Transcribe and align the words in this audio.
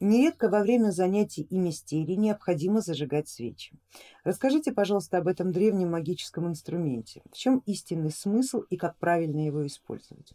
Нередко 0.00 0.48
во 0.48 0.62
время 0.62 0.92
занятий 0.92 1.42
и 1.42 1.58
мистерий 1.58 2.16
необходимо 2.16 2.80
зажигать 2.80 3.28
свечи. 3.28 3.78
Расскажите, 4.24 4.72
пожалуйста, 4.72 5.18
об 5.18 5.28
этом 5.28 5.52
древнем 5.52 5.90
магическом 5.90 6.48
инструменте. 6.48 7.20
В 7.30 7.36
чем 7.36 7.62
истинный 7.66 8.10
смысл 8.10 8.60
и 8.70 8.78
как 8.78 8.96
правильно 8.96 9.44
его 9.44 9.66
использовать? 9.66 10.32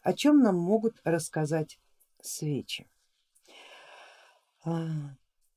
О 0.00 0.14
чем 0.14 0.40
нам 0.40 0.56
могут 0.56 0.96
рассказать 1.04 1.78
свечи? 2.22 2.86
А, 4.64 4.88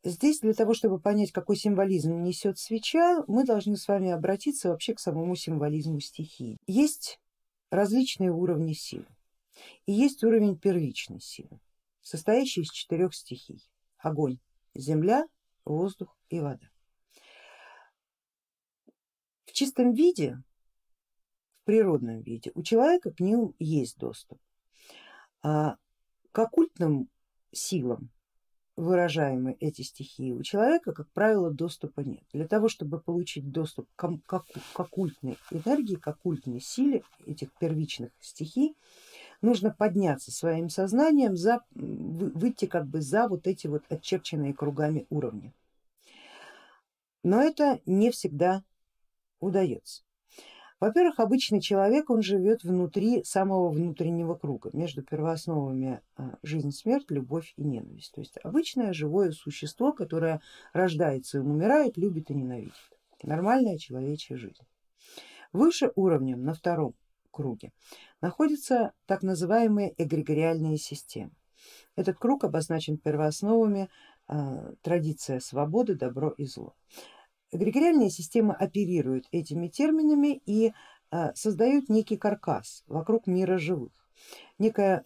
здесь 0.03 0.41
для 0.41 0.53
того, 0.53 0.73
чтобы 0.73 0.99
понять, 0.99 1.31
какой 1.31 1.55
символизм 1.55 2.23
несет 2.23 2.59
свеча, 2.59 3.23
мы 3.27 3.45
должны 3.45 3.77
с 3.77 3.87
вами 3.87 4.11
обратиться 4.11 4.67
вообще 4.67 4.93
к 4.95 4.99
самому 4.99 5.33
символизму 5.37 6.01
стихии. 6.01 6.57
Есть 6.67 7.21
различные 7.69 8.31
уровни 8.31 8.73
силы 8.73 9.07
и 9.85 9.93
есть 9.93 10.25
уровень 10.25 10.57
первичной 10.57 11.21
силы 11.21 11.61
состоящий 12.05 12.61
из 12.61 12.69
четырех 12.69 13.15
стихий. 13.15 13.67
Огонь, 13.97 14.37
земля, 14.75 15.25
воздух 15.65 16.15
и 16.29 16.39
вода. 16.39 16.69
В 19.45 19.51
чистом 19.53 19.93
виде, 19.93 20.43
в 21.61 21.65
природном 21.65 22.21
виде 22.21 22.51
у 22.53 22.61
человека 22.61 23.11
к 23.11 23.19
ним 23.19 23.55
есть 23.57 23.97
доступ. 23.97 24.39
А 25.41 25.77
к 26.31 26.37
оккультным 26.37 27.09
силам, 27.51 28.11
выражаемые 28.75 29.55
эти 29.59 29.81
стихии, 29.81 30.31
у 30.31 30.43
человека, 30.43 30.93
как 30.93 31.11
правило, 31.11 31.49
доступа 31.49 32.01
нет. 32.01 32.23
Для 32.33 32.47
того, 32.47 32.69
чтобы 32.69 32.99
получить 32.99 33.49
доступ 33.49 33.89
к, 33.95 34.07
к, 34.27 34.45
к 34.73 34.79
оккультной 34.79 35.39
энергии, 35.49 35.95
к 35.95 36.07
оккультной 36.07 36.59
силе 36.59 37.03
этих 37.25 37.51
первичных 37.57 38.11
стихий, 38.19 38.75
нужно 39.41 39.71
подняться 39.71 40.31
своим 40.31 40.69
сознанием, 40.69 41.35
за, 41.35 41.61
выйти 41.73 42.65
как 42.65 42.87
бы 42.87 43.01
за 43.01 43.27
вот 43.27 43.47
эти 43.47 43.67
вот 43.67 43.83
отчерченные 43.89 44.53
кругами 44.53 45.05
уровни. 45.09 45.53
Но 47.23 47.41
это 47.41 47.79
не 47.85 48.11
всегда 48.11 48.63
удается. 49.39 50.03
Во-первых, 50.79 51.19
обычный 51.19 51.61
человек, 51.61 52.09
он 52.09 52.21
живет 52.21 52.63
внутри 52.63 53.23
самого 53.23 53.69
внутреннего 53.69 54.35
круга, 54.35 54.69
между 54.73 55.01
первоосновами 55.03 56.01
а, 56.17 56.37
жизнь, 56.43 56.71
смерть, 56.71 57.09
любовь 57.09 57.53
и 57.55 57.63
ненависть. 57.63 58.11
То 58.13 58.21
есть 58.21 58.37
обычное 58.43 58.91
живое 58.91 59.31
существо, 59.31 59.93
которое 59.93 60.41
рождается 60.73 61.37
и 61.37 61.41
умирает, 61.41 61.97
любит 61.97 62.29
и 62.29 62.35
ненавидит. 62.35 62.73
Нормальная 63.23 63.77
человечья 63.77 64.35
жизнь. 64.35 64.61
Выше 65.53 65.91
уровнем, 65.95 66.43
на 66.43 66.53
втором 66.53 66.93
круге 67.35 67.71
находятся 68.21 68.93
так 69.05 69.23
называемые 69.23 69.93
эгрегориальные 69.97 70.77
системы. 70.77 71.31
Этот 71.95 72.17
круг 72.17 72.43
обозначен 72.45 72.97
первоосновами 72.97 73.89
э, 74.27 74.73
традиция 74.81 75.39
свободы, 75.39 75.95
добро 75.95 76.29
и 76.29 76.45
зло. 76.45 76.75
Эгрегориальные 77.51 78.09
системы 78.09 78.53
оперируют 78.53 79.25
этими 79.31 79.67
терминами 79.67 80.41
и 80.45 80.71
э, 81.11 81.33
создают 81.35 81.89
некий 81.89 82.17
каркас 82.17 82.83
вокруг 82.87 83.27
мира 83.27 83.57
живых, 83.57 83.91
некая 84.57 85.03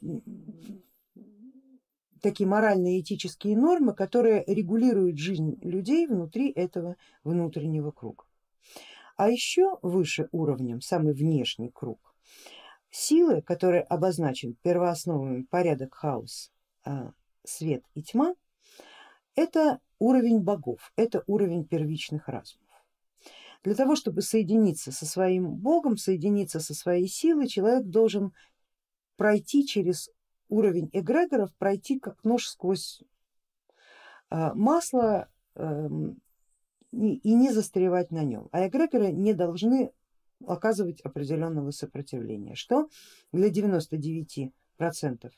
такие 2.22 2.48
моральные 2.48 3.00
этические 3.02 3.58
нормы, 3.58 3.94
которые 3.94 4.44
регулируют 4.46 5.18
жизнь 5.18 5.58
людей 5.62 6.06
внутри 6.06 6.52
этого 6.52 6.96
внутреннего 7.24 7.92
круга. 7.92 8.26
А 9.20 9.30
еще 9.30 9.78
выше 9.82 10.30
уровнем, 10.32 10.82
самый 10.82 11.14
внешний 11.14 11.70
круг, 11.70 12.09
Силы, 12.92 13.42
которые 13.42 13.82
обозначен 13.82 14.56
первоосновами 14.62 15.44
порядок, 15.44 15.94
хаос, 15.94 16.52
а, 16.84 17.12
свет 17.44 17.84
и 17.94 18.02
тьма, 18.02 18.34
это 19.36 19.80
уровень 20.00 20.40
богов, 20.40 20.92
это 20.96 21.24
уровень 21.28 21.66
первичных 21.66 22.28
разумов. 22.28 22.68
Для 23.64 23.76
того, 23.76 23.96
чтобы 23.96 24.22
соединиться 24.22 24.92
со 24.92 25.06
своим 25.06 25.56
богом, 25.56 25.98
соединиться 25.98 26.60
со 26.60 26.74
своей 26.74 27.08
силой, 27.08 27.48
человек 27.48 27.86
должен 27.86 28.34
пройти 29.18 29.68
через 29.68 30.10
уровень 30.48 30.90
эгрегоров, 30.94 31.54
пройти 31.58 32.00
как 32.00 32.24
нож 32.24 32.48
сквозь 32.48 33.04
а, 34.30 34.54
масло 34.54 35.30
эм, 35.56 36.22
и 36.92 37.34
не 37.34 37.52
застревать 37.52 38.12
на 38.12 38.24
нем. 38.24 38.50
А 38.52 38.68
эгрегоры 38.68 39.12
не 39.12 39.34
должны 39.34 39.92
оказывать 40.46 41.02
определенного 41.02 41.72
сопротивления, 41.72 42.56
что 42.56 42.90
для 43.32 43.50
99 43.50 44.52
процентов 44.78 45.34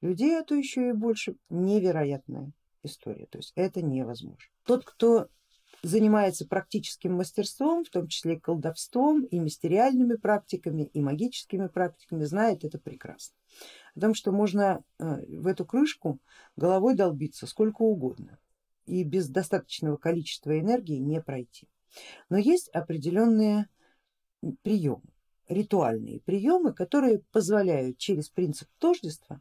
людей, 0.00 0.38
а 0.38 0.42
то 0.42 0.54
еще 0.54 0.90
и 0.90 0.92
больше, 0.92 1.36
невероятная 1.48 2.52
история, 2.82 3.26
то 3.26 3.38
есть 3.38 3.52
это 3.54 3.82
невозможно. 3.82 4.50
Тот, 4.64 4.84
кто 4.84 5.28
занимается 5.82 6.46
практическим 6.46 7.14
мастерством, 7.14 7.84
в 7.84 7.90
том 7.90 8.08
числе 8.08 8.34
и 8.34 8.40
колдовством, 8.40 9.24
и 9.24 9.38
мистериальными 9.38 10.14
практиками, 10.14 10.90
и 10.92 11.00
магическими 11.00 11.68
практиками, 11.68 12.24
знает 12.24 12.64
это 12.64 12.78
прекрасно. 12.78 13.36
О 13.94 14.00
том, 14.00 14.14
что 14.14 14.32
можно 14.32 14.82
э, 14.98 15.04
в 15.38 15.46
эту 15.46 15.64
крышку 15.64 16.18
головой 16.56 16.94
долбиться 16.94 17.46
сколько 17.46 17.82
угодно 17.82 18.38
и 18.86 19.02
без 19.04 19.28
достаточного 19.28 19.96
количества 19.96 20.58
энергии 20.58 20.98
не 20.98 21.20
пройти. 21.20 21.68
Но 22.28 22.36
есть 22.36 22.68
определенные 22.68 23.68
приемы, 24.62 25.02
ритуальные 25.48 26.20
приемы, 26.20 26.72
которые 26.72 27.20
позволяют 27.32 27.98
через 27.98 28.28
принцип 28.28 28.68
тождества 28.78 29.40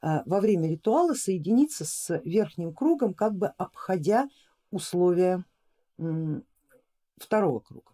а, 0.00 0.22
во 0.26 0.40
время 0.40 0.68
ритуала 0.68 1.14
соединиться 1.14 1.84
с 1.84 2.20
верхним 2.24 2.72
кругом, 2.72 3.14
как 3.14 3.34
бы 3.34 3.48
обходя 3.48 4.28
условия 4.70 5.44
второго 7.16 7.60
круга, 7.60 7.92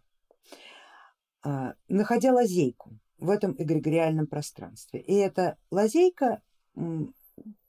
а, 1.42 1.74
находя 1.88 2.32
лазейку 2.32 2.98
в 3.18 3.30
этом 3.30 3.54
эгрегориальном 3.56 4.26
пространстве. 4.26 5.00
И 5.00 5.14
эта 5.14 5.56
лазейка 5.70 6.42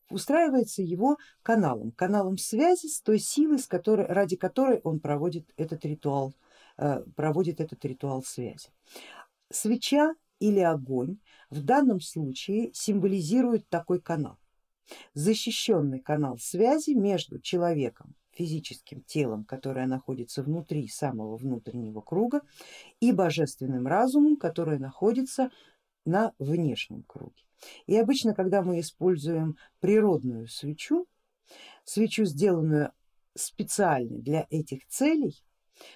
устраивается 0.09 0.81
его 0.81 1.17
каналом, 1.43 1.91
каналом 1.91 2.37
связи 2.37 2.87
с 2.87 3.01
той 3.01 3.19
силой, 3.19 3.59
с 3.59 3.67
которой, 3.67 4.07
ради 4.07 4.35
которой 4.35 4.79
он 4.83 4.99
проводит 4.99 5.51
этот 5.55 5.85
ритуал 5.85 6.33
Э, 6.33 6.44
проводит 7.15 7.59
этот 7.61 7.83
ритуал 7.85 8.23
связи. 8.23 8.69
Свеча 9.51 10.15
или 10.39 10.59
огонь 10.59 11.17
в 11.49 11.63
данном 11.63 12.01
случае 12.01 12.71
символизирует 12.73 13.69
такой 13.69 14.01
канал, 14.01 14.37
защищенный 15.13 15.99
канал 15.99 16.37
связи 16.37 16.91
между 16.91 17.39
человеком, 17.39 18.15
физическим 18.31 19.01
телом, 19.03 19.45
которое 19.45 19.87
находится 19.87 20.43
внутри 20.43 20.87
самого 20.87 21.37
внутреннего 21.37 22.01
круга, 22.01 22.41
и 22.99 23.11
божественным 23.11 23.87
разумом, 23.87 24.35
который 24.35 24.77
находится 24.77 25.51
на 26.05 26.33
внешнем 26.37 27.03
круге. 27.03 27.43
И 27.87 27.97
обычно, 27.97 28.35
когда 28.35 28.61
мы 28.61 28.79
используем 28.81 29.57
природную 29.79 30.47
свечу, 30.47 31.07
свечу, 31.83 32.25
сделанную 32.25 32.91
специально 33.35 34.17
для 34.19 34.45
этих 34.49 34.85
целей, 34.87 35.41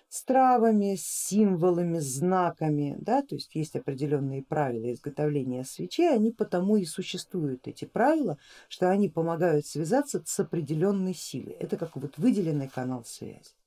с 0.07 0.23
травами, 0.23 0.95
с 0.95 1.05
символами, 1.05 1.99
знаками, 1.99 2.95
да, 2.99 3.21
то 3.21 3.35
есть 3.35 3.55
есть 3.55 3.75
определенные 3.75 4.43
правила 4.43 4.91
изготовления 4.91 5.63
свечей, 5.63 6.13
они 6.13 6.31
потому 6.31 6.77
и 6.77 6.85
существуют 6.85 7.67
эти 7.67 7.85
правила, 7.85 8.37
что 8.67 8.89
они 8.89 9.09
помогают 9.09 9.65
связаться 9.65 10.21
с 10.25 10.39
определенной 10.39 11.13
силой, 11.13 11.53
это 11.53 11.77
как 11.77 11.95
вот 11.95 12.17
выделенный 12.17 12.67
канал 12.67 13.03
связи. 13.05 13.58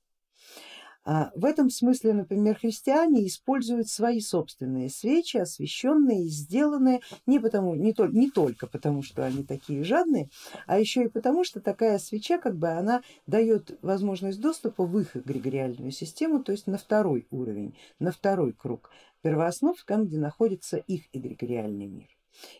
А, 1.05 1.31
в 1.35 1.43
этом 1.43 1.69
смысле, 1.69 2.13
например, 2.13 2.57
христиане 2.57 3.27
используют 3.27 3.89
свои 3.89 4.21
собственные 4.21 4.89
свечи, 4.89 5.37
освященные 5.37 6.25
и 6.25 6.29
сделанные 6.29 7.01
не, 7.25 7.39
потому, 7.39 7.75
не, 7.75 7.93
то, 7.93 8.07
не 8.07 8.31
только 8.31 8.67
потому, 8.67 9.01
что 9.03 9.25
они 9.25 9.43
такие 9.43 9.83
жадные, 9.83 10.29
а 10.65 10.79
еще 10.79 11.03
и 11.03 11.09
потому, 11.09 11.43
что 11.43 11.59
такая 11.59 11.99
свеча 11.99 12.37
как 12.37 12.57
бы 12.57 12.69
она 12.69 13.01
дает 13.27 13.77
возможность 13.81 14.39
доступа 14.39 14.85
в 14.85 14.97
их 14.97 15.17
эгрегориальную 15.17 15.91
систему, 15.91 16.41
то 16.41 16.53
есть 16.53 16.67
на 16.67 16.77
второй 16.77 17.27
уровень, 17.31 17.75
на 17.99 18.11
второй 18.11 18.53
круг 18.53 18.89
первооснов, 19.21 19.83
там 19.85 20.05
где 20.05 20.17
находится 20.17 20.77
их 20.77 21.03
эгрегориальный 21.11 21.87
мир 21.87 22.07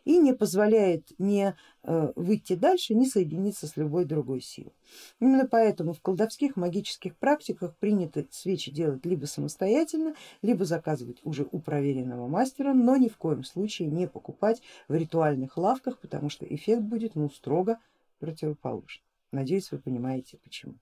и 0.06 0.18
не 0.18 0.34
позволяет 0.34 1.12
не 1.18 1.56
э, 1.84 2.14
выйти 2.16 2.56
дальше, 2.56 2.94
не 2.94 3.06
соединиться 3.06 3.68
с 3.68 3.78
любой 3.78 4.06
другой 4.06 4.42
силой. 4.42 4.74
Именно 5.20 5.48
поэтому 5.48 5.94
в 5.94 6.02
колдовских 6.02 6.56
магических 6.56 7.16
практиках 7.16 7.76
принято 7.78 8.26
свечи 8.32 8.72
делать 8.72 9.06
либо 9.06 9.26
самостоятельно, 9.26 10.16
либо 10.42 10.66
заказывать 10.66 11.20
уже 11.24 11.48
у 11.52 11.60
проверенного 11.60 12.28
мастера, 12.28 12.74
но 12.74 12.96
ни 12.98 13.10
в 13.10 13.18
коем 13.18 13.44
случае 13.44 13.88
не 13.88 14.08
покупать 14.08 14.62
в 14.88 14.96
ритуальных 14.96 15.58
лавках, 15.58 16.00
потому 16.00 16.30
что 16.30 16.46
эффект 16.46 16.82
будет 16.84 17.16
ну, 17.16 17.30
строго 17.30 17.80
противоположный. 18.20 19.04
Надеюсь, 19.32 19.72
вы 19.72 19.80
понимаете 19.80 20.38
почему. 20.44 20.76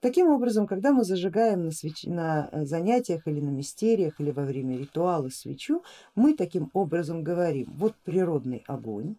Таким 0.00 0.28
образом, 0.28 0.68
когда 0.68 0.92
мы 0.92 1.02
зажигаем 1.02 1.64
на, 1.64 1.70
свеч... 1.72 2.04
на 2.04 2.48
э, 2.52 2.64
занятиях 2.64 3.26
или 3.26 3.40
на 3.40 3.48
мистериях 3.48 4.20
или 4.20 4.30
во 4.30 4.44
время 4.44 4.78
ритуала 4.78 5.28
свечу, 5.28 5.82
мы 6.14 6.34
таким 6.34 6.70
образом 6.72 7.24
говорим, 7.24 7.72
вот 7.74 7.96
природный 8.04 8.62
огонь, 8.68 9.16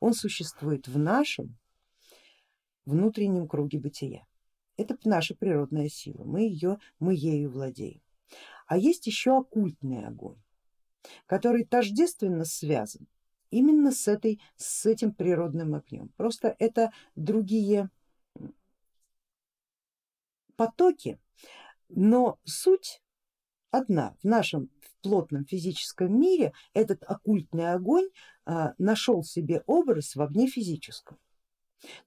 он 0.00 0.14
существует 0.14 0.88
в 0.88 0.98
нашем 0.98 1.58
внутреннем 2.86 3.46
круге 3.46 3.78
бытия. 3.78 4.26
Это 4.78 4.96
наша 5.04 5.34
природная 5.34 5.88
сила, 5.88 6.24
мы, 6.24 6.40
ее, 6.42 6.78
мы 6.98 7.14
ею 7.14 7.50
владеем. 7.50 8.00
А 8.66 8.78
есть 8.78 9.06
еще 9.06 9.38
оккультный 9.38 10.06
огонь, 10.06 10.40
который 11.26 11.64
тождественно 11.64 12.44
связан 12.44 13.06
именно 13.50 13.92
с, 13.92 14.08
этой, 14.08 14.40
с 14.56 14.86
этим 14.86 15.12
природным 15.12 15.74
огнем. 15.74 16.10
Просто 16.16 16.54
это 16.58 16.92
другие 17.14 17.90
потоки, 20.56 21.18
но 21.88 22.38
суть 22.44 23.02
одна. 23.70 24.16
В 24.22 24.24
нашем 24.24 24.70
плотном 25.02 25.44
физическом 25.44 26.18
мире 26.18 26.52
этот 26.72 27.02
оккультный 27.04 27.72
огонь 27.72 28.08
а, 28.44 28.74
нашел 28.78 29.22
себе 29.22 29.62
образ 29.66 30.16
в 30.16 30.22
огне 30.22 30.48
физическом. 30.48 31.18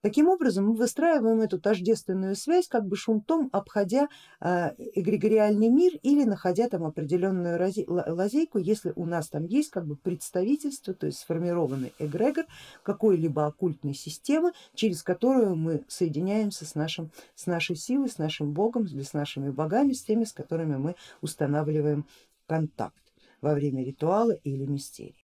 Таким 0.01 0.27
образом 0.27 0.65
мы 0.65 0.75
выстраиваем 0.75 1.41
эту 1.41 1.59
тождественную 1.59 2.35
связь 2.35 2.67
как 2.67 2.85
бы 2.87 2.95
шунтом, 2.95 3.49
обходя 3.51 4.07
э, 4.41 4.71
эгрегориальный 4.95 5.69
мир 5.69 5.93
или 6.01 6.23
находя 6.23 6.67
там 6.69 6.85
определенную 6.85 7.59
лазейку, 7.87 8.57
если 8.57 8.93
у 8.95 9.05
нас 9.05 9.29
там 9.29 9.45
есть 9.45 9.69
как 9.69 9.85
бы 9.85 9.95
представительство, 9.95 10.93
то 10.93 11.05
есть 11.05 11.19
сформированный 11.19 11.93
эгрегор 11.99 12.45
какой-либо 12.83 13.45
оккультной 13.45 13.93
системы, 13.93 14.53
через 14.73 15.03
которую 15.03 15.55
мы 15.55 15.83
соединяемся 15.87 16.65
с, 16.65 16.75
нашим, 16.75 17.11
с 17.35 17.45
нашей 17.45 17.75
силой, 17.75 18.09
с 18.09 18.17
нашим 18.17 18.53
богом, 18.53 18.87
с 18.87 19.13
нашими 19.13 19.49
богами, 19.49 19.93
с 19.93 20.03
теми, 20.03 20.23
с 20.23 20.33
которыми 20.33 20.77
мы 20.77 20.95
устанавливаем 21.21 22.05
контакт 22.47 22.95
во 23.41 23.53
время 23.53 23.83
ритуала 23.83 24.31
или 24.31 24.65
мистерии. 24.65 25.28